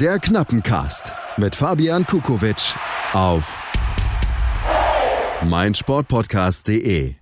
[0.00, 2.74] Der Knappencast mit Fabian Kukowitsch
[3.12, 3.54] auf
[5.44, 7.16] meinsportpodcast.de.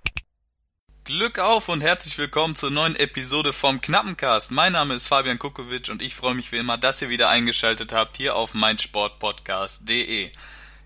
[1.03, 4.53] Glück auf und herzlich willkommen zur neuen Episode vom Knappencast.
[4.53, 7.92] Mein Name ist Fabian Kukowitsch und ich freue mich wie immer, dass ihr wieder eingeschaltet
[7.92, 10.31] habt hier auf meinsportpodcast.de.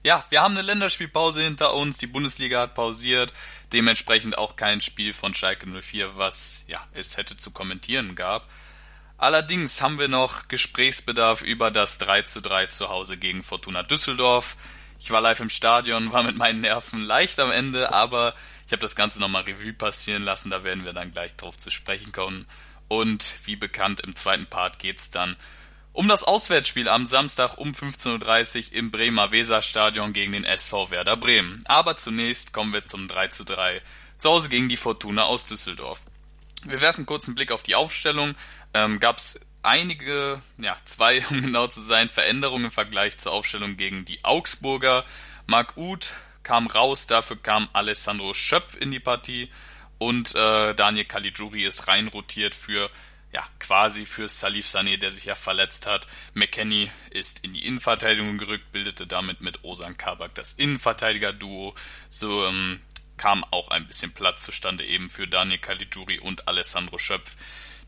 [0.02, 3.34] Ja, wir haben eine Länderspielpause hinter uns, die Bundesliga hat pausiert,
[3.74, 8.48] dementsprechend auch kein Spiel von Schalke 04, was ja, es hätte zu kommentieren gab.
[9.22, 14.56] Allerdings haben wir noch Gesprächsbedarf über das 3 zu 3 zu Hause gegen Fortuna Düsseldorf.
[14.98, 18.34] Ich war live im Stadion, war mit meinen Nerven leicht am Ende, aber
[18.66, 21.70] ich habe das Ganze nochmal Revue passieren lassen, da werden wir dann gleich drauf zu
[21.70, 22.46] sprechen kommen.
[22.88, 25.36] Und wie bekannt, im zweiten Part geht's dann
[25.92, 31.16] um das Auswärtsspiel am Samstag um 15.30 Uhr im Bremer Weserstadion gegen den SV Werder
[31.16, 31.62] Bremen.
[31.66, 33.82] Aber zunächst kommen wir zum 3 zu 3
[34.18, 36.02] zu Hause gegen die Fortuna aus Düsseldorf.
[36.64, 38.34] Wir werfen kurz einen Blick auf die Aufstellung
[38.74, 43.76] ähm, gab es einige, ja, zwei, um genau zu sein, Veränderungen im Vergleich zur Aufstellung
[43.76, 45.04] gegen die Augsburger.
[45.46, 49.50] Marc Uth kam raus, dafür kam Alessandro Schöpf in die Partie
[49.98, 52.90] und äh, Daniel Caligiuri ist reinrotiert für
[53.32, 56.06] ja, quasi für Salif Sané, der sich ja verletzt hat.
[56.34, 61.74] McKenny ist in die Innenverteidigung gerückt, bildete damit mit Osan Kabak das Innenverteidiger-Duo.
[62.10, 62.82] So ähm,
[63.22, 67.36] kam auch ein bisschen Platz zustande eben für Daniel Caligiuri und Alessandro Schöpf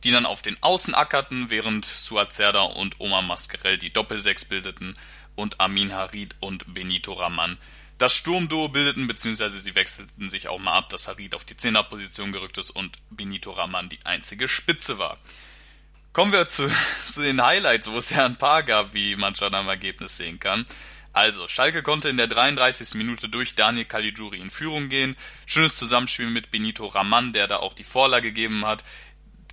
[0.05, 4.93] die dann auf den Außen ackerten, während Suat Serda und Omar Mascarell die Doppelsechs bildeten
[5.35, 7.57] und Amin Harid und Benito Raman
[7.97, 12.33] das Sturmduo bildeten, beziehungsweise sie wechselten sich auch mal ab, dass Harid auf die Zehnerposition
[12.33, 15.19] gerückt ist und Benito Raman die einzige Spitze war.
[16.13, 16.69] Kommen wir zu,
[17.11, 20.39] zu den Highlights, wo es ja ein paar gab, wie man schon am Ergebnis sehen
[20.41, 20.65] kann.
[21.15, 22.95] Also, Schalke konnte in der 33.
[22.95, 25.15] Minute durch Daniel Caligiuri in Führung gehen.
[25.47, 28.85] Schönes Zusammenspiel mit Benito Raman, der da auch die Vorlage gegeben hat.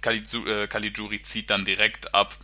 [0.04, 2.36] Äh, Caligiuri zieht dann direkt ab.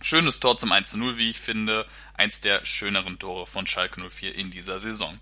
[0.00, 1.86] Schönes Tor zum 1 0, wie ich finde.
[2.14, 5.18] Eins der schöneren Tore von Schalke 04 in dieser Saison.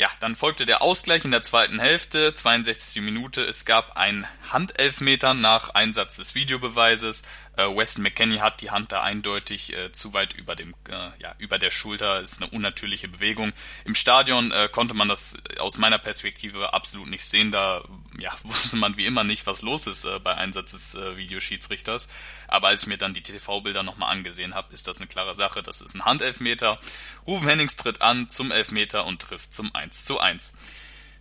[0.00, 3.02] Ja, dann folgte der Ausgleich in der zweiten Hälfte, 62.
[3.02, 3.42] Minute.
[3.42, 7.22] Es gab einen Handelfmeter nach Einsatz des Videobeweises.
[7.58, 11.34] Äh, Weston McKenney hat die Hand da eindeutig äh, zu weit über dem, äh, ja,
[11.36, 12.18] über der Schulter.
[12.20, 13.52] Ist eine unnatürliche Bewegung.
[13.84, 17.50] Im Stadion äh, konnte man das aus meiner Perspektive absolut nicht sehen.
[17.50, 17.84] Da
[18.20, 22.08] ja, wusste man wie immer nicht, was los ist äh, bei Einsatz des äh, Videoschiedsrichters.
[22.48, 25.62] Aber als ich mir dann die TV-Bilder nochmal angesehen habe, ist das eine klare Sache.
[25.62, 26.78] Das ist ein Handelfmeter.
[27.26, 30.54] Rufen Hennings tritt an zum Elfmeter und trifft zum 1 zu 1.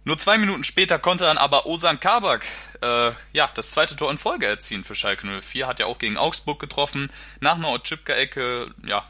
[0.05, 2.45] Nur zwei Minuten später konnte dann aber Osan Kabak
[2.81, 5.67] äh, ja, das zweite Tor in Folge erzielen für Schalke 04.
[5.67, 7.11] Hat ja auch gegen Augsburg getroffen.
[7.41, 9.05] Nach einer Otschipka-Ecke, ja,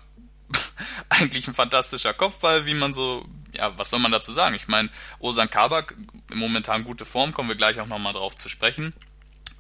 [1.10, 4.56] eigentlich ein fantastischer Kopfball, wie man so, ja, was soll man dazu sagen?
[4.56, 4.90] Ich meine,
[5.20, 5.96] Osan Kabak,
[6.34, 8.94] momentan gute Form, kommen wir gleich auch nochmal drauf zu sprechen.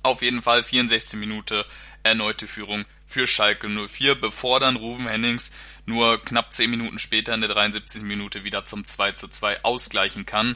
[0.03, 1.65] Auf jeden Fall 64 Minute
[2.03, 5.51] erneute Führung für Schalke 04, bevor dann Ruven Hennings
[5.85, 8.03] nur knapp 10 Minuten später in der 73.
[8.03, 10.55] Minute wieder zum 2 zu 2 ausgleichen kann.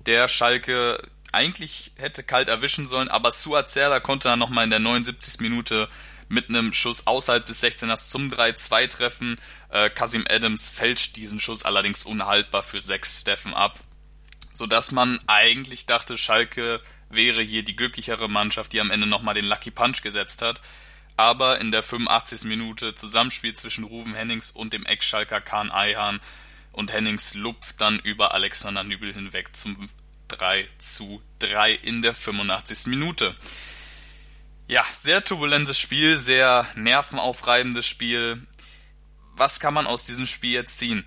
[0.00, 1.00] Der Schalke
[1.32, 5.40] eigentlich hätte kalt erwischen sollen, aber Suat Serda konnte dann nochmal in der 79.
[5.40, 5.88] Minute
[6.34, 9.36] mit einem Schuss außerhalb des 16ers zum 3-2 treffen.
[9.70, 13.78] Äh, Kasim Adams fälscht diesen Schuss allerdings unhaltbar für 6 Steffen ab,
[14.52, 19.46] sodass man eigentlich dachte, Schalke wäre hier die glücklichere Mannschaft, die am Ende nochmal den
[19.46, 20.60] Lucky Punch gesetzt hat.
[21.16, 22.44] Aber in der 85.
[22.44, 26.20] Minute Zusammenspiel zwischen Ruven Hennings und dem Ex-Schalker Kahn Eihan
[26.72, 29.88] und Hennings lupft dann über Alexander Nübel hinweg zum
[30.28, 32.86] 3 zu 3 in der 85.
[32.86, 33.36] Minute.
[34.66, 38.46] Ja, sehr turbulentes Spiel, sehr nervenaufreibendes Spiel.
[39.36, 41.04] Was kann man aus diesem Spiel jetzt ziehen?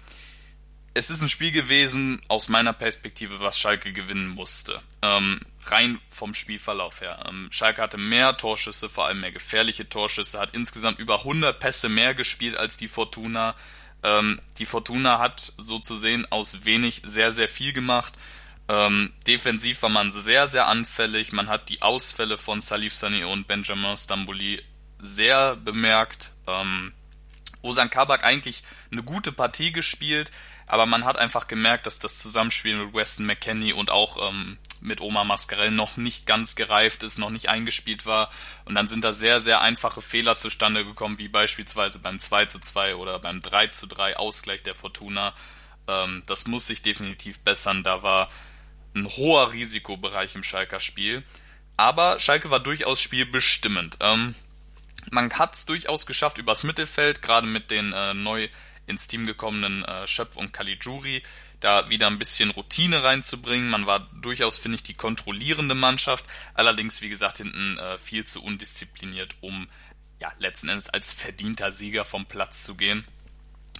[0.93, 4.79] Es ist ein Spiel gewesen, aus meiner Perspektive, was Schalke gewinnen musste.
[5.01, 7.25] Ähm, rein vom Spielverlauf her.
[7.27, 11.89] Ähm, Schalke hatte mehr Torschüsse, vor allem mehr gefährliche Torschüsse, hat insgesamt über 100 Pässe
[11.89, 13.55] mehr gespielt als die Fortuna.
[14.03, 18.13] Ähm, die Fortuna hat so zu sehen aus wenig sehr, sehr viel gemacht.
[18.69, 21.31] Ähm, defensiv war man sehr, sehr anfällig.
[21.31, 24.61] Man hat die Ausfälle von Salif Sani und Benjamin Stambouli
[24.99, 26.31] sehr bemerkt.
[26.47, 26.93] Ähm,
[27.61, 30.31] Osan Kabak eigentlich eine gute Partie gespielt,
[30.67, 35.01] aber man hat einfach gemerkt, dass das Zusammenspiel mit Weston McKenney und auch ähm, mit
[35.01, 38.29] Omar Mascarell noch nicht ganz gereift ist, noch nicht eingespielt war.
[38.65, 42.59] Und dann sind da sehr, sehr einfache Fehler zustande gekommen, wie beispielsweise beim 2 zu
[42.59, 45.33] 2 oder beim 3 zu 3 Ausgleich der Fortuna.
[45.87, 47.83] Ähm, das muss sich definitiv bessern.
[47.83, 48.29] Da war
[49.01, 51.23] ein hoher Risikobereich im Schalker Spiel.
[51.77, 53.97] Aber Schalke war durchaus spielbestimmend.
[54.01, 54.35] Ähm,
[55.11, 58.49] man hat es durchaus geschafft übers Mittelfeld, gerade mit den äh, neu
[58.87, 61.21] ins Team gekommenen äh, Schöpf und Caligiuri,
[61.59, 63.69] da wieder ein bisschen Routine reinzubringen.
[63.69, 66.25] Man war durchaus, finde ich, die kontrollierende Mannschaft.
[66.53, 69.67] Allerdings, wie gesagt, hinten äh, viel zu undiszipliniert, um
[70.19, 73.05] ja letzten Endes als verdienter Sieger vom Platz zu gehen.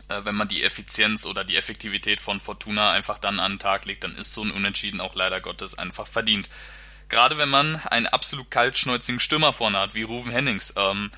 [0.09, 3.85] Äh, wenn man die Effizienz oder die Effektivität von Fortuna einfach dann an den Tag
[3.85, 6.49] legt, dann ist so ein Unentschieden auch leider Gottes einfach verdient.
[7.09, 10.73] Gerade wenn man einen absolut kaltschnäuzigen Stürmer vorne hat, wie Ruven Hennings.
[10.77, 11.11] Ähm,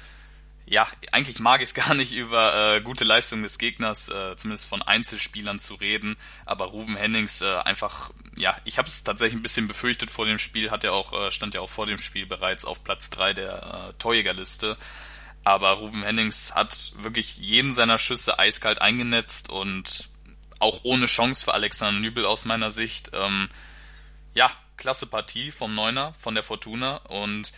[0.66, 4.68] ja, eigentlich mag ich es gar nicht über äh, gute Leistungen des Gegners, äh, zumindest
[4.68, 6.16] von Einzelspielern zu reden,
[6.46, 10.38] aber Ruven Hennings äh, einfach, ja, ich habe es tatsächlich ein bisschen befürchtet vor dem
[10.38, 13.34] Spiel, hat ja auch, äh, stand ja auch vor dem Spiel bereits auf Platz 3
[13.34, 14.78] der äh, Torjägerliste.
[15.44, 20.10] Aber Ruben Hennings hat wirklich jeden seiner Schüsse eiskalt eingenetzt und
[20.60, 23.12] auch ohne Chance für Alexander Nübel aus meiner Sicht.
[23.14, 23.50] Ähm,
[24.34, 27.52] ja, klasse Partie vom Neuner, von der Fortuna und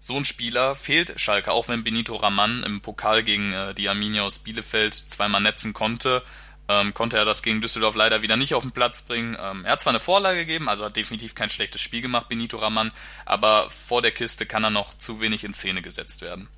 [0.00, 4.22] so ein Spieler fehlt Schalke, auch wenn Benito Raman im Pokal gegen äh, die Arminia
[4.22, 6.22] aus Bielefeld zweimal netzen konnte,
[6.68, 9.36] ähm, konnte er das gegen Düsseldorf leider wieder nicht auf den Platz bringen.
[9.40, 12.58] Ähm, er hat zwar eine Vorlage gegeben, also hat definitiv kein schlechtes Spiel gemacht, Benito
[12.58, 12.92] Raman,
[13.24, 16.48] aber vor der Kiste kann er noch zu wenig in Szene gesetzt werden.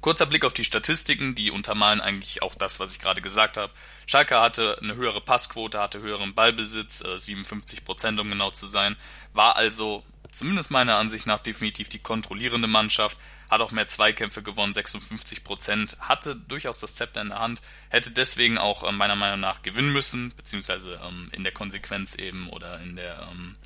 [0.00, 3.72] Kurzer Blick auf die Statistiken, die untermalen eigentlich auch das, was ich gerade gesagt habe.
[4.06, 8.96] Schalke hatte eine höhere Passquote, hatte höheren Ballbesitz, äh, 57 Prozent um genau zu sein,
[9.34, 13.18] war also zumindest meiner Ansicht nach definitiv die kontrollierende Mannschaft,
[13.50, 18.10] hat auch mehr Zweikämpfe gewonnen, 56 Prozent, hatte durchaus das Zepter in der Hand, hätte
[18.10, 22.80] deswegen auch äh, meiner Meinung nach gewinnen müssen, beziehungsweise ähm, in der Konsequenz eben oder
[22.80, 23.56] in der ähm,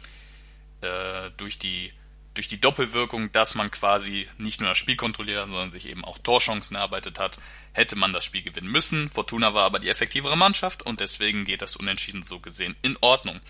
[0.80, 1.92] äh, durch die
[2.34, 6.04] durch die Doppelwirkung, dass man quasi nicht nur das Spiel kontrolliert hat, sondern sich eben
[6.04, 7.38] auch Torchancen erarbeitet hat,
[7.72, 9.08] hätte man das Spiel gewinnen müssen.
[9.08, 13.40] Fortuna war aber die effektivere Mannschaft und deswegen geht das Unentschieden so gesehen in Ordnung.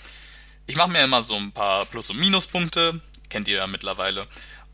[0.67, 3.01] Ich mache mir immer so ein paar Plus- und Minuspunkte,
[3.31, 4.27] kennt ihr ja mittlerweile.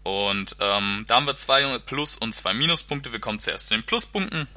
[0.02, 3.12] Und ähm, da haben wir zwei Plus- und zwei Minuspunkte.
[3.12, 4.48] Wir kommen zuerst zu den Pluspunkten,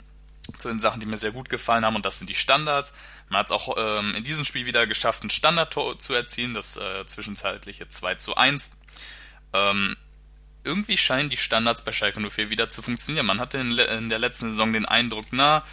[0.58, 2.94] zu den Sachen, die mir sehr gut gefallen haben und das sind die Standards.
[3.30, 6.78] Man hat es auch ähm, in diesem Spiel wieder geschafft, ein Standardtor zu erzielen, das
[6.78, 8.72] äh, zwischenzeitliche 2 zu 1
[9.54, 9.96] ähm,
[10.64, 13.26] irgendwie scheinen die Standards bei Schalke 04 wieder zu funktionieren.
[13.26, 15.64] Man hatte in, in der letzten Saison den Eindruck, na,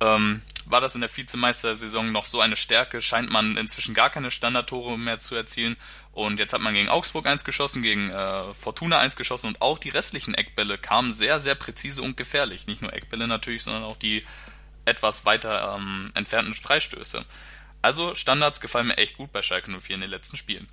[0.00, 4.30] ähm, war das in der Vizemeistersaison noch so eine Stärke, scheint man inzwischen gar keine
[4.30, 5.76] Standardtore mehr zu erzielen.
[6.12, 9.78] Und jetzt hat man gegen Augsburg eins geschossen, gegen äh, Fortuna eins geschossen und auch
[9.78, 12.66] die restlichen Eckbälle kamen sehr, sehr präzise und gefährlich.
[12.66, 14.24] Nicht nur Eckbälle natürlich, sondern auch die
[14.84, 17.24] etwas weiter ähm, entfernten Freistöße.
[17.82, 20.68] Also Standards gefallen mir echt gut bei Schalke 04 in den letzten Spielen.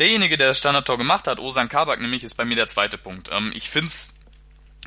[0.00, 3.28] Derjenige, der das Standardtor gemacht hat, Osan Kabak nämlich, ist bei mir der zweite Punkt.
[3.32, 4.14] Ähm, ich es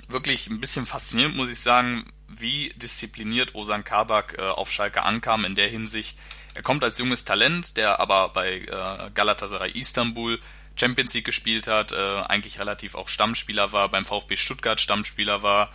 [0.07, 5.45] wirklich ein bisschen faszinierend, muss ich sagen, wie diszipliniert Osan Kabak äh, auf Schalke ankam
[5.45, 6.17] in der Hinsicht.
[6.55, 10.39] Er kommt als junges Talent, der aber bei äh, Galatasaray Istanbul
[10.75, 15.69] Champions League gespielt hat, äh, eigentlich relativ auch Stammspieler war, beim VfB Stuttgart Stammspieler war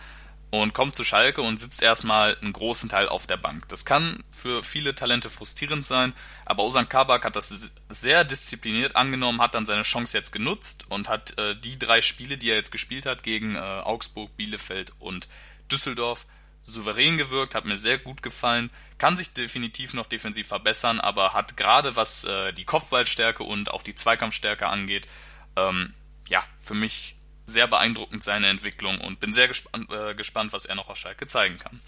[0.51, 3.67] und kommt zu Schalke und sitzt erstmal einen großen Teil auf der Bank.
[3.69, 6.13] Das kann für viele Talente frustrierend sein,
[6.45, 11.07] aber Osan Kabak hat das sehr diszipliniert angenommen, hat dann seine Chance jetzt genutzt und
[11.07, 15.27] hat äh, die drei Spiele, die er jetzt gespielt hat, gegen äh, Augsburg, Bielefeld und
[15.71, 16.25] Düsseldorf,
[16.63, 21.57] souverän gewirkt, hat mir sehr gut gefallen, kann sich definitiv noch defensiv verbessern, aber hat
[21.57, 25.07] gerade was äh, die Kopfballstärke und auch die Zweikampfstärke angeht,
[25.55, 25.93] ähm,
[26.27, 27.15] ja, für mich
[27.49, 31.27] sehr beeindruckend seine Entwicklung und bin sehr gespannt, äh, gespannt was er noch auf Schalke
[31.27, 31.79] zeigen kann.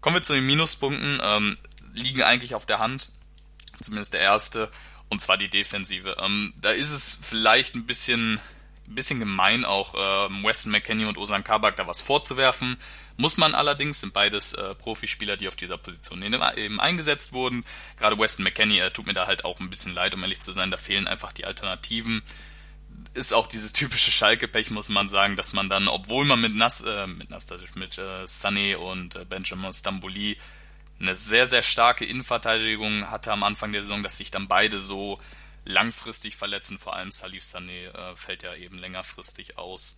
[0.00, 1.56] Kommen wir zu den Minuspunkten, ähm,
[1.94, 3.10] liegen eigentlich auf der Hand,
[3.80, 4.70] zumindest der erste,
[5.08, 6.16] und zwar die Defensive.
[6.20, 8.34] Ähm, da ist es vielleicht ein bisschen,
[8.86, 12.76] ein bisschen gemein, auch ähm, Weston McKenney und Osan Kabak da was vorzuwerfen.
[13.16, 17.64] Muss man allerdings, sind beides äh, Profispieler, die auf dieser Position eben eingesetzt wurden.
[17.96, 20.50] Gerade Weston McKenney äh, tut mir da halt auch ein bisschen leid, um ehrlich zu
[20.50, 20.70] sein.
[20.72, 22.22] Da fehlen einfach die Alternativen
[23.14, 26.82] ist auch dieses typische Schalke-Pech, muss man sagen, dass man dann, obwohl man mit Nas,
[26.82, 30.36] äh, mit Nastasic, mit äh, Sané und äh, Benjamin Stambouli
[31.00, 35.18] eine sehr, sehr starke Innenverteidigung hatte am Anfang der Saison, dass sich dann beide so
[35.64, 39.96] langfristig verletzen, vor allem Salif Sané äh, fällt ja eben längerfristig aus.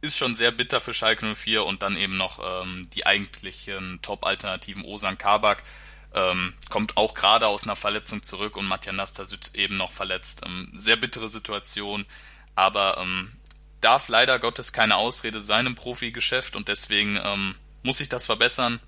[0.00, 4.84] Ist schon sehr bitter für Schalke 04 und dann eben noch ähm, die eigentlichen Top-Alternativen
[4.84, 5.62] Osan Kabak,
[6.14, 10.42] ähm, kommt auch gerade aus einer Verletzung zurück und Matja Nastasic eben noch verletzt.
[10.44, 12.04] Ähm, sehr bittere Situation,
[12.54, 13.32] aber ähm,
[13.80, 18.80] darf leider Gottes keine Ausrede sein im Profigeschäft und deswegen ähm, muss sich das verbessern.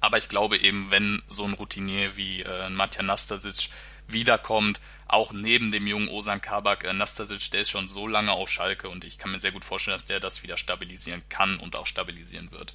[0.00, 3.70] Aber ich glaube eben, wenn so ein Routinier wie äh, Matja Nastasic
[4.08, 8.50] wiederkommt, auch neben dem jungen Osan Kabak, äh, Nastasic, der ist schon so lange auf
[8.50, 11.76] Schalke und ich kann mir sehr gut vorstellen, dass der das wieder stabilisieren kann und
[11.76, 12.74] auch stabilisieren wird.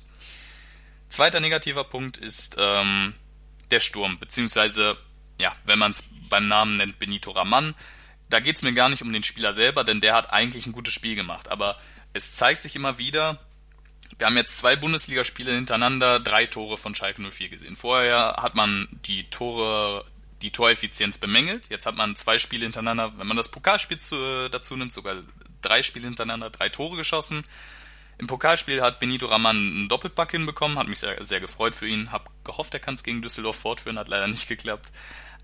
[1.10, 3.16] Zweiter negativer Punkt ist ähm,
[3.72, 4.98] der Sturm, beziehungsweise,
[5.40, 7.74] ja, wenn man es beim Namen nennt, Benito Raman.
[8.30, 10.72] Da geht es mir gar nicht um den Spieler selber, denn der hat eigentlich ein
[10.72, 11.50] gutes Spiel gemacht.
[11.50, 11.78] Aber
[12.14, 13.40] es zeigt sich immer wieder,
[14.18, 17.76] wir haben jetzt zwei Bundesligaspiele hintereinander, drei Tore von Schalke 04 gesehen.
[17.76, 20.06] Vorher hat man die Tore,
[20.42, 21.70] die Toreffizienz bemängelt.
[21.70, 25.16] Jetzt hat man zwei Spiele hintereinander, wenn man das Pokalspiel zu, dazu nimmt, sogar
[25.62, 27.44] drei Spiele hintereinander, drei Tore geschossen.
[28.18, 32.12] Im Pokalspiel hat Benito Raman einen Doppelpack hinbekommen, hat mich sehr, sehr gefreut für ihn,
[32.12, 34.92] hab gehofft, er kann es gegen Düsseldorf fortführen, hat leider nicht geklappt.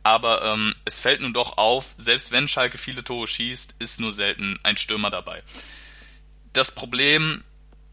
[0.05, 4.13] Aber ähm, es fällt nun doch auf, selbst wenn Schalke viele Tore schießt, ist nur
[4.13, 5.41] selten ein Stürmer dabei.
[6.53, 7.43] Das Problem,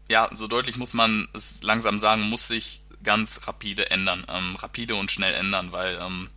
[0.07, 4.93] ja, so deutlich muss man es langsam sagen, muss sich ganz rapide ändern, ähm, rapide
[4.93, 6.29] und schnell ändern, weil ähm,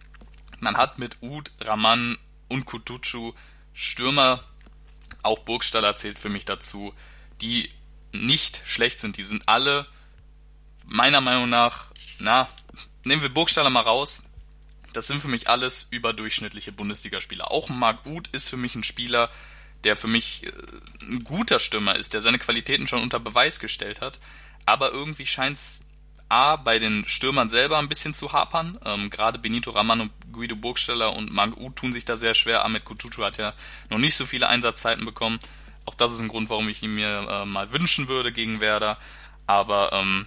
[0.61, 2.16] man hat mit Ud, Raman
[2.49, 3.35] und Kutucu
[3.75, 4.42] Stürmer,
[5.23, 6.95] auch Burgstaller zählt für mich dazu,
[7.42, 7.68] die
[8.12, 9.18] nicht schlecht sind.
[9.18, 9.87] Die sind alle
[10.87, 12.49] meiner Meinung nach, na,
[13.04, 14.23] nehmen wir Burgstaller mal raus.
[14.96, 17.50] Das sind für mich alles überdurchschnittliche Bundesligaspieler.
[17.50, 19.28] Auch Marc Uth ist für mich ein Spieler,
[19.84, 20.52] der für mich äh,
[21.02, 24.18] ein guter Stürmer ist, der seine Qualitäten schon unter Beweis gestellt hat.
[24.64, 25.84] Aber irgendwie scheint es
[26.30, 28.78] A, bei den Stürmern selber ein bisschen zu hapern.
[28.86, 32.64] Ähm, Gerade Benito Raman Guido Burgsteller und Marc Uth tun sich da sehr schwer.
[32.64, 33.52] Ahmed Kututu hat ja
[33.90, 35.38] noch nicht so viele Einsatzzeiten bekommen.
[35.84, 38.96] Auch das ist ein Grund, warum ich ihn mir äh, mal wünschen würde gegen Werder.
[39.46, 40.26] Aber ähm,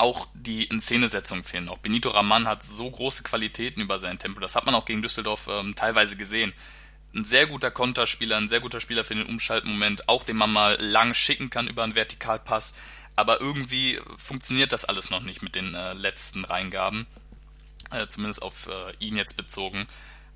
[0.00, 1.68] auch die Inszenesetzung fehlen.
[1.68, 4.40] Auch Benito Raman hat so große Qualitäten über sein Tempo.
[4.40, 6.52] Das hat man auch gegen Düsseldorf ähm, teilweise gesehen.
[7.14, 10.80] Ein sehr guter Konterspieler, ein sehr guter Spieler für den Umschaltmoment, auch den man mal
[10.80, 12.74] lang schicken kann über einen Vertikalpass.
[13.16, 17.06] Aber irgendwie funktioniert das alles noch nicht mit den äh, letzten Reingaben.
[17.90, 19.86] Äh, zumindest auf äh, ihn jetzt bezogen.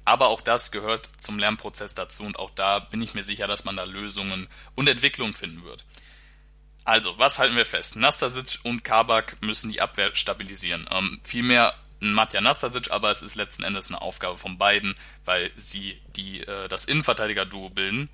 [0.04, 3.64] Aber auch das gehört zum Lernprozess dazu und auch da bin ich mir sicher, dass
[3.64, 5.85] man da Lösungen und Entwicklungen finden wird.
[6.84, 7.96] Also, was halten wir fest?
[7.96, 10.86] Nastasic und Kabak müssen die Abwehr stabilisieren.
[10.90, 15.98] Ähm, vielmehr Matja Nastasic, aber es ist letzten Endes eine Aufgabe von beiden, weil sie
[16.16, 18.10] die, äh, das Innenverteidiger-Duo bilden.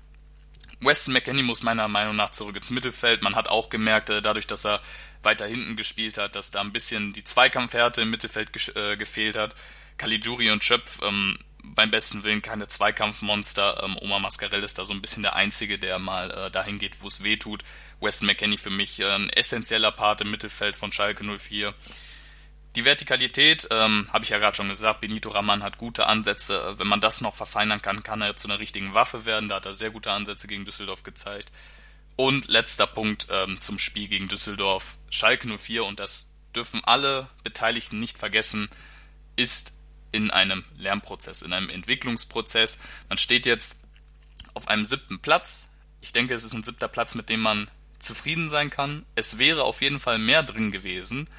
[0.79, 3.21] Weston McKenney muss meiner Meinung nach zurück ins Mittelfeld.
[3.21, 4.81] Man hat auch gemerkt, äh, dadurch, dass er
[5.21, 9.35] weiter hinten gespielt hat, dass da ein bisschen die Zweikampfhärte im Mittelfeld ge äh, gefehlt
[9.35, 9.55] hat.
[9.97, 13.83] Caligiuri und Schöpf ähm, beim besten Willen keine Zweikampfmonster.
[13.83, 17.01] Ähm, Omar Mascarell ist da so ein bisschen der Einzige, der mal äh, dahin geht,
[17.01, 17.63] wo es weh tut.
[17.99, 21.73] Weston McKenney für mich äh, ein essentieller Part im Mittelfeld von Schalke 04.
[22.75, 26.75] Die Vertikalität, ähm, habe ich ja gerade schon gesagt, Benito Raman hat gute Ansätze.
[26.77, 29.49] Wenn man das noch verfeinern kann, kann er zu einer richtigen Waffe werden.
[29.49, 31.51] Da hat er sehr gute Ansätze gegen Düsseldorf gezeigt.
[32.15, 34.97] Und letzter Punkt ähm, zum Spiel gegen Düsseldorf.
[35.09, 38.69] Schalke 04, und das dürfen alle Beteiligten nicht vergessen,
[39.35, 39.73] ist
[40.11, 42.79] in einem Lernprozess, in einem Entwicklungsprozess.
[43.09, 43.83] Man steht jetzt
[44.53, 45.69] auf einem siebten Platz.
[46.01, 49.05] Ich denke, es ist ein siebter Platz, mit dem man zufrieden sein kann.
[49.15, 51.29] Es wäre auf jeden Fall mehr drin gewesen.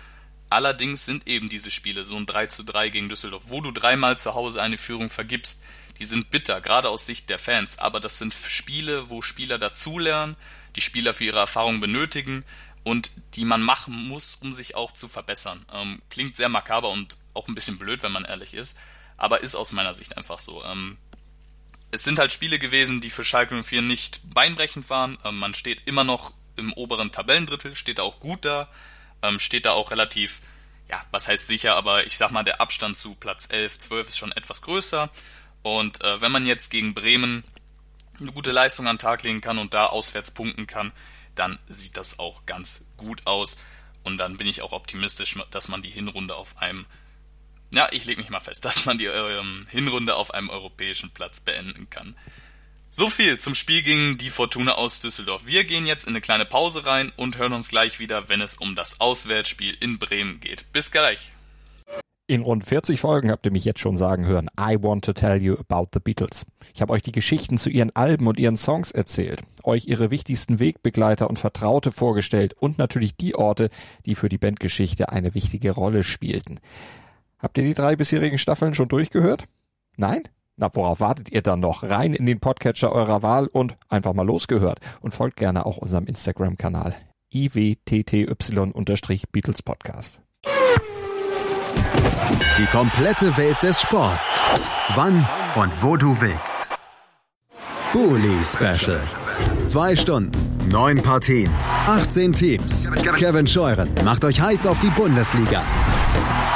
[0.49, 4.19] Allerdings sind eben diese Spiele, so ein 3 zu 3 gegen Düsseldorf, wo du dreimal
[4.19, 5.63] zu Hause eine Führung vergibst,
[5.99, 7.79] die sind bitter, gerade aus Sicht der Fans.
[7.79, 10.37] Aber das sind Spiele, wo Spieler dazulernen,
[10.77, 12.45] die Spieler für ihre Erfahrung benötigen
[12.83, 15.65] und die man machen muss, um sich auch zu verbessern.
[15.73, 18.79] Ähm, klingt sehr makaber und auch ein bisschen blöd, wenn man ehrlich ist,
[19.17, 20.63] aber ist aus meiner Sicht einfach so.
[20.65, 20.99] Ähm,
[21.91, 25.19] es sind halt Spiele gewesen, die für Schalke 04 nicht beinbrechend waren.
[25.25, 28.69] Ähm, man steht immer noch im oberen Tabellendrittel, steht da auch gut da,
[29.23, 30.41] ähm, steht da auch relativ,
[30.89, 34.19] ja, was heißt sicher, aber ich sag mal, der Abstand zu Platz 11, 12 ist
[34.19, 35.11] schon etwas größer.
[35.63, 37.45] Und äh, wenn man jetzt gegen Bremen
[38.19, 40.93] eine gute Leistung an den Tag legen kann und da auswärts punkten kann,
[41.35, 43.59] dann sieht das auch ganz gut aus.
[44.05, 46.87] Und dann bin ich auch optimistisch, dass man die Hinrunde auf einem,
[47.75, 51.41] ja, ich lege mich mal fest, dass man die ähm, Hinrunde auf einem europäischen Platz
[51.41, 52.17] beenden kann.
[52.91, 55.47] So viel zum Spiel gegen die Fortuna aus Düsseldorf.
[55.47, 58.55] Wir gehen jetzt in eine kleine Pause rein und hören uns gleich wieder, wenn es
[58.55, 60.71] um das Auswärtsspiel in Bremen geht.
[60.73, 61.33] Bis gleich.
[62.27, 65.43] In rund 40 Folgen habt ihr mich jetzt schon sagen hören, I want to tell
[65.43, 66.45] you about the Beatles.
[66.75, 70.61] Ich habe euch die Geschichten zu ihren Alben und ihren Songs erzählt, euch ihre wichtigsten
[70.61, 73.71] Wegbegleiter und Vertraute vorgestellt und natürlich die Orte,
[74.07, 76.61] die für die Bandgeschichte eine wichtige Rolle spielten.
[77.43, 79.47] Habt ihr die drei bisherigen Staffeln schon durchgehört?
[79.97, 80.23] Nein?
[80.57, 81.83] Na, worauf wartet ihr dann noch?
[81.83, 84.79] Rein in den Podcatcher eurer Wahl und einfach mal losgehört.
[85.01, 86.95] Und folgt gerne auch unserem Instagram-Kanal
[87.33, 90.21] iwtty-Beatles Podcast.
[92.59, 94.41] Die komplette Welt des Sports.
[94.95, 96.69] Wann und wo du willst.
[97.93, 99.01] Bully Special.
[99.65, 101.51] Zwei Stunden, neun Partien,
[101.87, 102.89] 18 Teams.
[103.17, 105.63] Kevin Scheuren macht euch heiß auf die Bundesliga.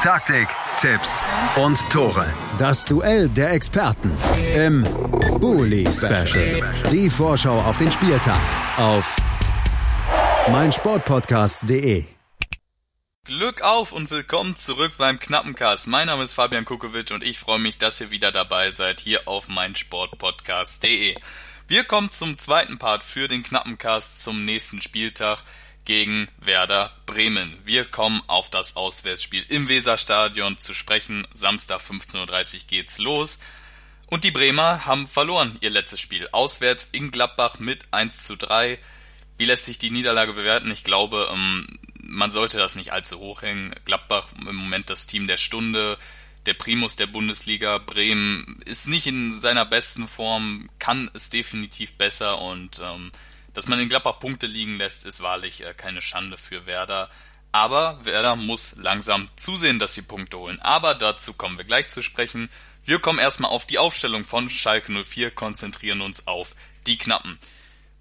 [0.02, 0.48] Taktik,
[0.80, 1.22] Tipps
[1.56, 2.24] und Tore.
[2.58, 4.10] Das Duell der Experten
[4.54, 4.84] im
[5.38, 6.72] Bully Special.
[6.90, 8.40] Die Vorschau auf den Spieltag
[8.78, 9.16] auf
[10.50, 12.04] meinsportpodcast.de.
[13.24, 15.88] Glück auf und willkommen zurück beim Knappencast.
[15.88, 19.28] Mein Name ist Fabian Kukovic und ich freue mich, dass ihr wieder dabei seid hier
[19.28, 21.16] auf meinsportpodcast.de.
[21.68, 25.42] Wir kommen zum zweiten Part für den Knappencast zum nächsten Spieltag
[25.84, 27.58] gegen Werder Bremen.
[27.64, 31.26] Wir kommen auf das Auswärtsspiel im Weserstadion zu sprechen.
[31.32, 33.40] Samstag 15.30 Uhr geht's los.
[34.06, 36.28] Und die Bremer haben verloren ihr letztes Spiel.
[36.30, 38.78] Auswärts in Gladbach mit 1 zu 3.
[39.36, 40.70] Wie lässt sich die Niederlage bewerten?
[40.70, 41.66] Ich glaube, ähm,
[42.00, 43.74] man sollte das nicht allzu hoch hängen.
[43.84, 45.98] Gladbach im Moment das Team der Stunde,
[46.46, 47.78] der Primus der Bundesliga.
[47.78, 53.12] Bremen ist nicht in seiner besten Form, kann es definitiv besser und ähm,
[53.52, 57.08] dass man in Gladbach Punkte liegen lässt, ist wahrlich äh, keine Schande für Werder.
[57.52, 60.60] Aber Werder muss langsam zusehen, dass sie Punkte holen.
[60.60, 62.50] Aber dazu kommen wir gleich zu sprechen.
[62.84, 66.54] Wir kommen erstmal auf die Aufstellung von Schalke 04, konzentrieren uns auf
[66.86, 67.38] die Knappen.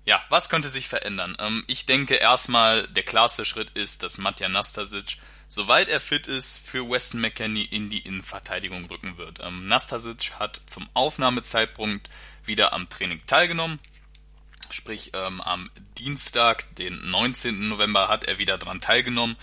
[0.04, 1.38] Ja, was könnte sich verändern?
[1.40, 6.58] Ähm, ich denke erstmal, der klarste Schritt ist, dass Matja Nastasic, soweit er fit ist,
[6.58, 9.40] für Weston McKenney in die Innenverteidigung rücken wird.
[9.42, 12.10] Ähm, Nastasic hat zum Aufnahmezeitpunkt
[12.46, 13.80] wieder am Training teilgenommen.
[14.70, 17.70] Sprich, ähm, am Dienstag, den 19.
[17.70, 19.36] November, hat er wieder dran teilgenommen.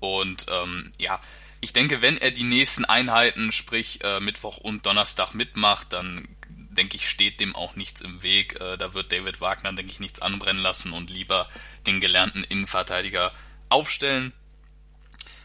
[0.00, 1.20] Und ähm, ja,
[1.60, 6.96] ich denke, wenn er die nächsten Einheiten, sprich äh, Mittwoch und Donnerstag mitmacht, dann denke
[6.96, 8.60] ich, steht dem auch nichts im Weg.
[8.60, 11.48] Äh, da wird David Wagner, denke ich, nichts anbrennen lassen und lieber
[11.86, 13.32] den gelernten Innenverteidiger
[13.68, 14.32] aufstellen.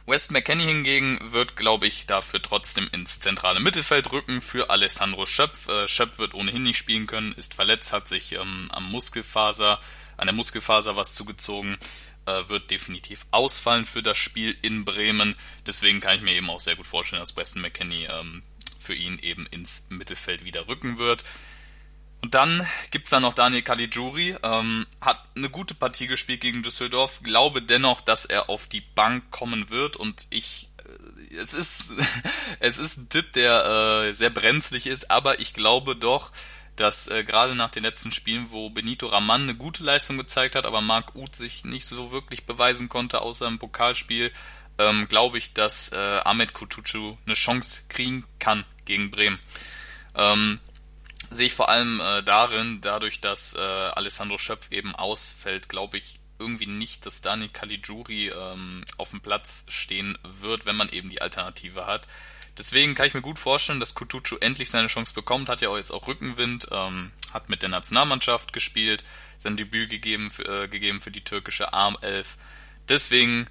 [0.06, 5.68] West McKenney hingegen wird, glaube ich, dafür trotzdem ins zentrale Mittelfeld rücken für Alessandro Schöpf.
[5.68, 9.80] Äh, Schöpf wird ohnehin nicht spielen können, ist verletzt, hat sich ähm, am Muskelfaser,
[10.18, 11.78] an der Muskelfaser was zugezogen,
[12.26, 15.36] äh, wird definitiv ausfallen für das Spiel in Bremen.
[15.68, 18.44] Deswegen kann ich mir eben auch sehr gut vorstellen, dass Weston McKenney ähm,
[18.80, 21.24] für ihn eben ins Mittelfeld wieder rücken wird.
[22.22, 27.22] Und dann gibt's da noch Daniel Caligiuri, ähm, hat eine gute Partie gespielt gegen Düsseldorf,
[27.24, 31.94] glaube dennoch, dass er auf die Bank kommen wird und ich äh, es ist
[32.60, 33.66] es ist ein Tipp, der
[34.10, 36.32] äh, sehr brenzlig ist, aber ich glaube doch,
[36.76, 40.66] dass äh, gerade nach den letzten Spielen, wo Benito Raman eine gute Leistung gezeigt hat,
[40.66, 44.32] aber Marc Uth sich nicht so wirklich beweisen konnte, außer im Pokalspiel,
[44.78, 49.40] ähm, glaube ich, dass äh, Ahmed Kutucu eine Chance kriegen kann gegen Bremen.
[50.16, 50.60] Ähm,
[51.32, 56.20] sehe ich vor allem äh, darin, dadurch, dass äh, Alessandro Schöpf eben ausfällt, glaube ich
[56.38, 61.22] irgendwie nicht, dass Dani Caligiuri ähm, auf dem Platz stehen wird, wenn man eben die
[61.22, 62.08] Alternative hat.
[62.58, 65.78] Deswegen kann ich mir gut vorstellen, dass Kutucu endlich seine Chance bekommt, hat ja auch
[65.78, 69.06] jetzt auch Rückenwind, ähm, hat mit der Nationalmannschaft gespielt,
[69.38, 72.38] sein Debüt gegeben für, äh, gegeben für die türkische Armelf.
[72.90, 73.48] Deswegen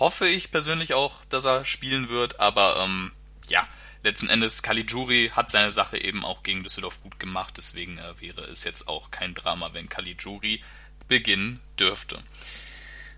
[0.00, 3.12] hoffe ich persönlich auch, dass er spielen wird, aber ähm,
[3.48, 3.68] ja,
[4.02, 8.42] letzten Endes Caligiuri hat seine Sache eben auch gegen Düsseldorf gut gemacht, deswegen äh, wäre
[8.42, 10.62] es jetzt auch kein Drama, wenn Caligiuri
[11.08, 12.22] beginnen dürfte.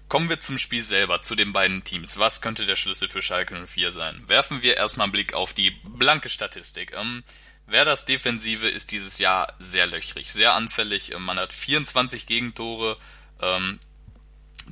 [0.08, 2.18] Kommen wir zum Spiel selber, zu den beiden Teams.
[2.18, 4.22] Was könnte der Schlüssel für Schalke 04 sein?
[4.28, 6.92] Werfen wir erstmal einen Blick auf die blanke Statistik.
[6.92, 7.24] Ähm,
[7.66, 11.12] Werders Defensive ist dieses Jahr sehr löchrig, sehr anfällig.
[11.18, 12.98] Man hat 24 Gegentore,
[13.40, 13.78] ähm,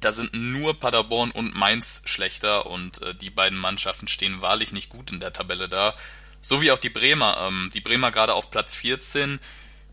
[0.00, 4.88] da sind nur Paderborn und Mainz schlechter und äh, die beiden Mannschaften stehen wahrlich nicht
[4.88, 5.94] gut in der Tabelle da.
[6.40, 7.36] So wie auch die Bremer.
[7.48, 9.38] Ähm, die Bremer gerade auf Platz 14.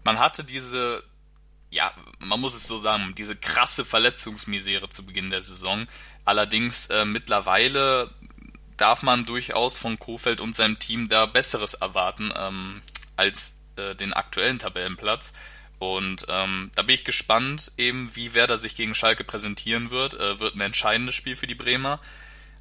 [0.03, 1.03] Man hatte diese,
[1.69, 5.87] ja, man muss es so sagen, diese krasse Verletzungsmisere zu Beginn der Saison.
[6.25, 8.09] Allerdings äh, mittlerweile
[8.77, 12.81] darf man durchaus von Kofeld und seinem Team da Besseres erwarten ähm,
[13.15, 15.33] als äh, den aktuellen Tabellenplatz.
[15.79, 20.13] Und ähm, da bin ich gespannt, eben wie Werder sich gegen Schalke präsentieren wird.
[20.13, 21.99] Äh, wird ein entscheidendes Spiel für die Bremer.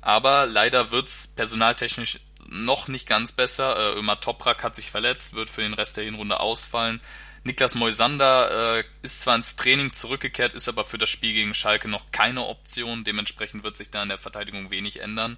[0.00, 3.94] Aber leider wird's personaltechnisch noch nicht ganz besser.
[3.94, 7.00] Äh, Ömer Toprak hat sich verletzt, wird für den Rest der Hinrunde ausfallen.
[7.44, 11.88] Niklas Moisander äh, ist zwar ins Training zurückgekehrt, ist aber für das Spiel gegen Schalke
[11.88, 13.04] noch keine Option.
[13.04, 15.36] Dementsprechend wird sich da in der Verteidigung wenig ändern.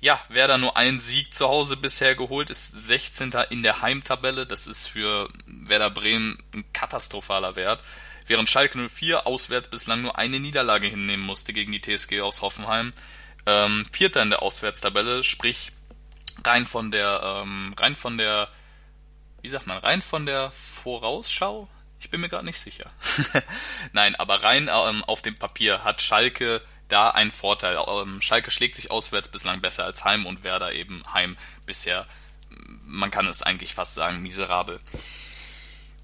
[0.00, 3.32] Ja, Werder nur einen Sieg zu Hause bisher geholt, ist 16.
[3.50, 4.46] in der Heimtabelle.
[4.46, 7.82] Das ist für Werder Bremen ein katastrophaler Wert.
[8.26, 12.92] Während Schalke 04 auswärts bislang nur eine Niederlage hinnehmen musste gegen die TSG aus Hoffenheim.
[13.46, 15.72] Ähm, Vierter in der Auswärtstabelle, sprich
[16.44, 18.48] rein von der, ähm, rein von der,
[19.42, 21.66] wie sagt man, rein von der Vorausschau?
[21.98, 22.88] Ich bin mir gerade nicht sicher.
[23.92, 27.78] Nein, aber rein ähm, auf dem Papier hat Schalke da ein Vorteil.
[27.86, 32.06] Ähm, Schalke schlägt sich auswärts bislang besser als Heim und Werder eben Heim bisher,
[32.84, 34.80] man kann es eigentlich fast sagen, miserabel.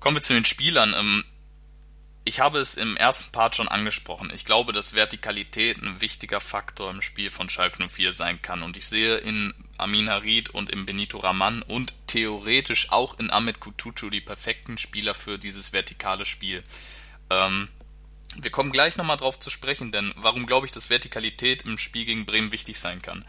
[0.01, 0.95] Kommen wir zu den Spielern.
[0.97, 1.25] Ähm,
[2.27, 4.31] ich habe es im ersten Part schon angesprochen.
[4.35, 8.63] Ich glaube, dass Vertikalität ein wichtiger Faktor im Spiel von Schalke 04 sein kann.
[8.63, 13.61] Und ich sehe in Amin Harid und in Benito Raman und theoretisch auch in Ahmed
[13.61, 16.63] Kutucu die perfekten Spieler für dieses vertikale Spiel.
[17.29, 17.69] Ähm,
[18.41, 22.05] wir kommen gleich nochmal drauf zu sprechen, denn warum glaube ich, dass Vertikalität im Spiel
[22.05, 23.25] gegen Bremen wichtig sein kann?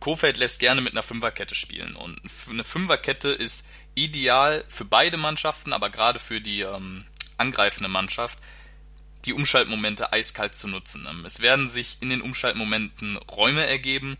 [0.00, 5.72] Kofeld lässt gerne mit einer Fünferkette spielen und eine Fünferkette ist ideal für beide Mannschaften,
[5.72, 7.04] aber gerade für die ähm,
[7.36, 8.38] angreifende Mannschaft,
[9.24, 11.06] die Umschaltmomente eiskalt zu nutzen.
[11.08, 14.16] Ähm, es werden sich in den Umschaltmomenten Räume ergeben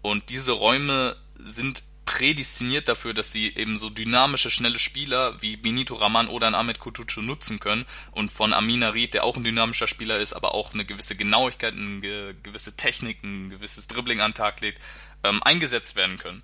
[0.00, 5.94] und diese Räume sind prädestiniert dafür, dass sie eben so dynamische, schnelle Spieler wie Benito
[5.94, 9.86] Raman oder ein Ahmed Kutucu nutzen können und von Amina Ried, der auch ein dynamischer
[9.86, 14.36] Spieler ist, aber auch eine gewisse Genauigkeit, eine gewisse Technik, ein gewisses Dribbling an den
[14.36, 14.80] Tag legt,
[15.22, 16.42] ähm, eingesetzt werden können.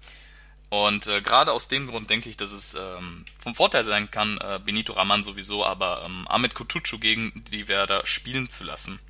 [0.69, 4.37] Und äh, gerade aus dem Grund denke ich, dass es ähm, vom Vorteil sein kann,
[4.43, 9.01] äh, Benito Raman sowieso, aber ähm, Ahmed Kutucu gegen die Werder spielen zu lassen.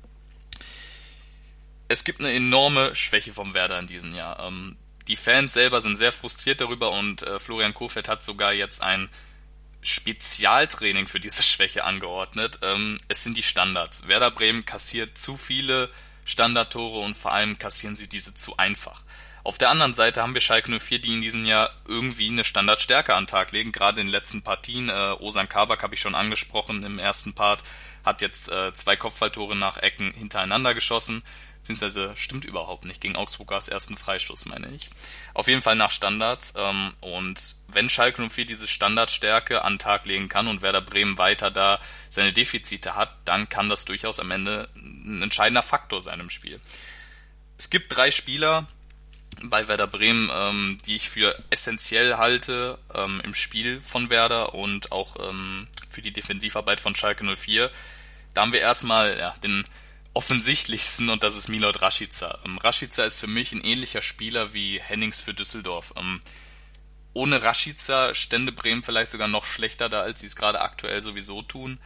[1.89, 4.39] Es gibt eine enorme Schwäche vom Werder in diesem Jahr.
[4.39, 8.81] Ähm, die Fans selber sind sehr frustriert darüber und äh, Florian Kofeld hat sogar jetzt
[8.81, 9.09] ein
[9.81, 12.59] Spezialtraining für diese Schwäche angeordnet.
[12.63, 14.07] Ähm, es sind die Standards.
[14.07, 15.89] Werder Bremen kassiert zu viele
[16.25, 19.03] Standardtore und vor allem kassieren sie diese zu einfach.
[19.43, 23.13] Auf der anderen Seite haben wir Schalke 04, die in diesem Jahr irgendwie eine Standardstärke
[23.13, 23.71] an den Tag legen.
[23.71, 27.63] Gerade in den letzten Partien, äh, Osan Kabak habe ich schon angesprochen im ersten Part,
[28.03, 31.21] hat jetzt äh, zwei Kopfballtore nach Ecken hintereinander geschossen
[31.65, 34.91] beziehungsweise stimmt überhaupt nicht, gegen Augsburg war es ersten Freistoß, meine ich.
[35.33, 36.53] Auf jeden Fall nach Standards.
[36.55, 41.17] Ähm, und wenn Schalke 04 diese Standardstärke an den Tag legen kann und Werder Bremen
[41.17, 46.19] weiter da seine Defizite hat, dann kann das durchaus am Ende ein entscheidender Faktor sein
[46.19, 46.59] im Spiel.
[47.57, 48.67] Es gibt drei Spieler
[49.41, 54.91] bei Werder Bremen, ähm, die ich für essentiell halte ähm, im Spiel von Werder und
[54.91, 57.71] auch ähm, für die Defensivarbeit von Schalke 04.
[58.35, 59.65] Da haben wir erstmal ja, den
[60.15, 62.39] offensichtlichsten und das ist Milot Rashica.
[62.45, 65.93] Ähm, Rashica ist für mich ein ähnlicher Spieler wie Hennings für Düsseldorf.
[65.97, 66.21] Ähm,
[67.13, 71.41] ohne Rashica stände Bremen vielleicht sogar noch schlechter da, als sie es gerade aktuell sowieso
[71.41, 71.79] tun.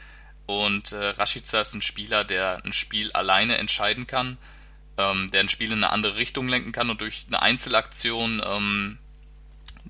[0.45, 4.37] Und äh, Rashica ist ein Spieler, der ein Spiel alleine entscheiden kann,
[4.97, 8.99] ähm, der ein Spiel in eine andere Richtung lenken kann und durch eine Einzelaktion ähm,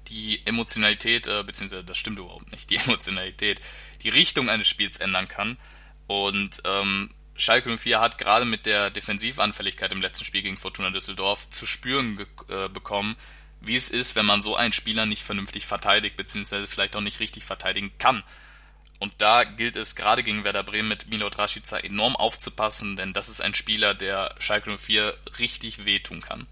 [0.08, 3.62] die Emotionalität, äh, beziehungsweise das stimmt überhaupt nicht, die Emotionalität,
[4.02, 5.58] die Richtung eines Spiels ändern kann.
[6.08, 11.50] Und ähm, Schalke 04 hat gerade mit der Defensivanfälligkeit im letzten Spiel gegen Fortuna Düsseldorf
[11.50, 13.16] zu spüren äh, bekommen,
[13.62, 17.20] wie es ist, wenn man so einen Spieler nicht vernünftig verteidigt, beziehungsweise vielleicht auch nicht
[17.20, 18.24] richtig verteidigen kann.
[19.00, 23.30] Und da gilt es gerade gegen Werder Bremen mit Milot Rashica enorm aufzupassen, denn das
[23.30, 26.46] ist ein Spieler, der Schalke 04 richtig wehtun kann.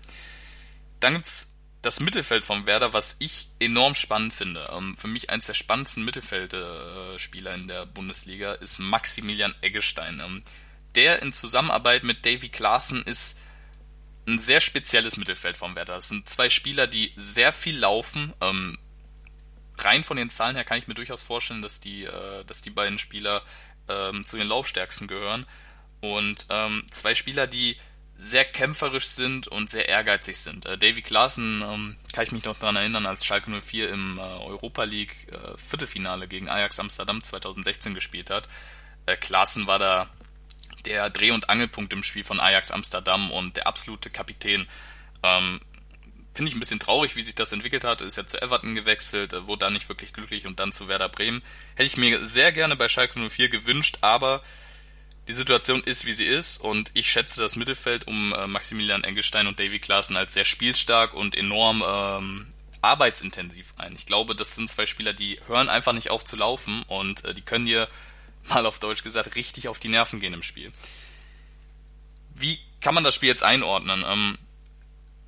[1.02, 4.70] Dann gibt's das Mittelfeld vom Werder, was ich enorm spannend finde.
[4.72, 10.22] Ähm, für mich eins der spannendsten Mittelfeldspieler in der Bundesliga ist Maximilian Eggestein.
[10.98, 13.40] Der in Zusammenarbeit mit Davy Klaassen ist
[14.28, 15.94] ein sehr spezielles Mittelfeld vom Werder.
[15.94, 18.34] Das sind zwei Spieler, die sehr viel laufen.
[18.42, 18.80] Ähm,
[19.78, 22.72] rein von den Zahlen her kann ich mir durchaus vorstellen, dass die, äh, dass die
[22.72, 23.44] beiden Spieler
[23.88, 25.46] ähm, zu den Laufstärksten gehören.
[26.02, 27.78] Und ähm, zwei Spieler, die
[28.18, 30.66] sehr kämpferisch sind und sehr ehrgeizig sind.
[30.66, 34.22] Äh, Davy Klaassen ähm, kann ich mich noch daran erinnern, als Schalke 04 im äh,
[34.22, 38.50] Europa League äh, Viertelfinale gegen Ajax Amsterdam 2016 gespielt hat.
[39.06, 40.10] Äh, Klaassen war da
[40.88, 44.68] der Dreh- und Angelpunkt im Spiel von Ajax Amsterdam und der absolute Kapitän.
[45.24, 45.60] Ähm,
[46.34, 48.02] Finde ich ein bisschen traurig, wie sich das entwickelt hat.
[48.02, 51.42] Ist ja zu Everton gewechselt, wurde da nicht wirklich glücklich und dann zu Werder Bremen.
[51.76, 54.44] Hätte ich mir sehr gerne bei Schalke 04 gewünscht, aber
[55.28, 59.48] die Situation ist, wie sie ist und ich schätze das Mittelfeld um äh, Maximilian Engelstein
[59.48, 62.48] und Davy Klaassen als sehr spielstark und enorm ähm,
[62.82, 63.94] arbeitsintensiv ein.
[63.96, 67.34] Ich glaube, das sind zwei Spieler, die hören einfach nicht auf zu laufen und äh,
[67.34, 67.90] die können dir
[68.50, 70.72] mal auf Deutsch gesagt, richtig auf die Nerven gehen im Spiel.
[72.36, 74.04] Wie kann man das Spiel jetzt einordnen?
[74.06, 74.38] Ähm,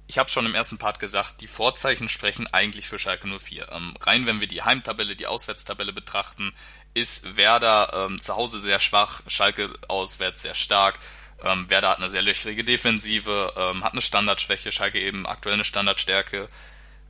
[0.08, 3.72] ich habe schon im ersten Part gesagt, die Vorzeichen sprechen eigentlich für Schalke 04.
[3.72, 6.52] Ähm, rein, wenn wir die Heimtabelle, die Auswärtstabelle betrachten,
[6.96, 10.98] ist Werder ähm, zu Hause sehr schwach, Schalke auswärts sehr stark.
[11.44, 15.64] Ähm, Werder hat eine sehr löchrige Defensive, ähm, hat eine Standardschwäche, Schalke eben aktuell eine
[15.64, 16.50] Standardstärke.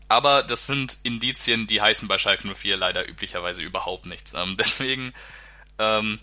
[0.10, 4.34] Aber das sind Indizien, die heißen bei Schalke 04 leider üblicherweise überhaupt nichts.
[4.34, 5.14] Ähm, deswegen
[5.80, 6.20] ähm,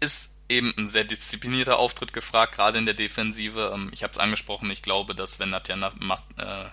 [0.00, 3.72] ist eben ein sehr disziplinierter Auftritt gefragt, gerade in der Defensive.
[3.74, 6.66] Ähm, ich habe es angesprochen, ich glaube, dass wenn Nadja äh,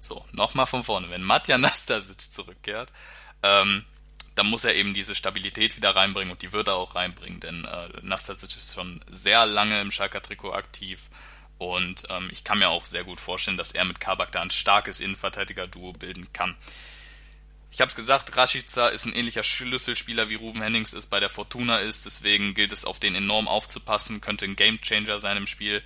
[0.00, 2.92] so, nochmal von vorne, wenn Matja Nastasic zurückkehrt,
[3.42, 3.84] ähm,
[4.34, 7.64] dann muss er eben diese Stabilität wieder reinbringen und die wird er auch reinbringen, denn
[7.64, 11.10] äh, Nastasic ist schon sehr lange im Schalker Trikot aktiv
[11.58, 14.50] und ähm, ich kann mir auch sehr gut vorstellen, dass er mit Kabak da ein
[14.50, 16.56] starkes Innenverteidiger-Duo bilden kann.
[17.70, 21.28] Ich habe es gesagt, Rashica ist ein ähnlicher Schlüsselspieler wie Ruven Hennings es bei der
[21.28, 25.82] Fortuna ist, deswegen gilt es auf den enorm aufzupassen, könnte ein Gamechanger sein im Spiel.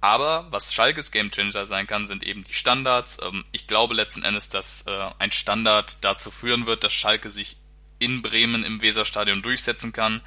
[0.00, 3.18] Aber was Schalkes Gamechanger sein kann, sind eben die Standards.
[3.22, 7.56] Ähm, ich glaube letzten Endes, dass äh, ein Standard dazu führen wird, dass Schalke sich
[7.98, 10.20] in Bremen im Weserstadion durchsetzen kann.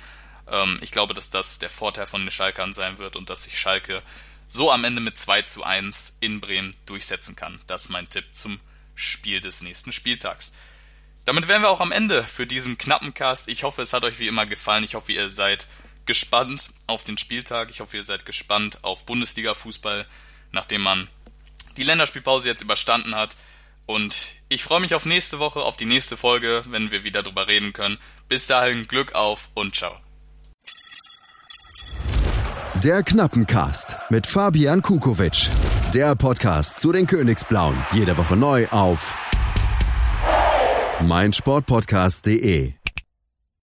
[0.48, 3.58] Ähm, ich glaube, dass das der Vorteil von den Schalkern sein wird und dass sich
[3.58, 4.02] Schalke
[4.48, 7.60] so am Ende mit 2 zu 1 in Bremen durchsetzen kann.
[7.68, 8.60] Das ist mein Tipp zum
[8.96, 10.52] Spiel des nächsten Spieltags.
[11.30, 13.50] Damit wären wir auch am Ende für diesen knappen Cast.
[13.50, 14.84] Ich hoffe, es hat euch wie immer gefallen.
[14.84, 15.68] Ich hoffe, ihr seid
[16.08, 17.70] gespannt auf den Spieltag.
[17.70, 20.08] Ich hoffe, ihr seid gespannt auf Bundesliga-Fußball,
[20.52, 21.08] nachdem man
[21.78, 23.38] die Länderspielpause jetzt überstanden hat.
[23.86, 24.16] Und
[24.48, 27.74] ich freue mich auf nächste Woche, auf die nächste Folge, wenn wir wieder drüber reden
[27.74, 28.00] können.
[28.28, 29.96] Bis dahin, Glück auf und ciao.
[32.84, 35.50] Der Knappencast mit Fabian Kukowitsch.
[35.94, 37.78] Der Podcast zu den Königsblauen.
[37.92, 39.16] Jede Woche neu auf
[41.02, 42.79] meinsportpodcast.de